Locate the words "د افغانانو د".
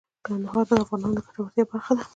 0.69-1.19